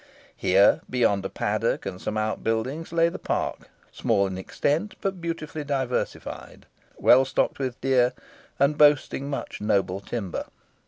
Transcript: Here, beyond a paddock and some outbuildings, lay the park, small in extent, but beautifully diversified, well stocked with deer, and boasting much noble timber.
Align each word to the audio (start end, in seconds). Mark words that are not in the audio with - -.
Here, 0.35 0.81
beyond 0.89 1.23
a 1.25 1.29
paddock 1.29 1.85
and 1.85 2.01
some 2.01 2.17
outbuildings, 2.17 2.91
lay 2.91 3.07
the 3.07 3.19
park, 3.19 3.69
small 3.91 4.25
in 4.25 4.35
extent, 4.35 4.95
but 4.99 5.21
beautifully 5.21 5.63
diversified, 5.63 6.65
well 6.97 7.23
stocked 7.23 7.59
with 7.59 7.79
deer, 7.81 8.13
and 8.57 8.79
boasting 8.79 9.29
much 9.29 9.61
noble 9.61 9.99
timber. 9.99 10.45